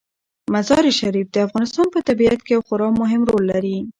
مزارشریف 0.53 1.27
د 1.31 1.37
افغانستان 1.47 1.87
په 1.93 1.99
طبیعت 2.09 2.39
کې 2.45 2.51
یو 2.55 2.61
خورا 2.67 2.89
مهم 3.01 3.21
رول 3.29 3.43
لري. 3.53 3.77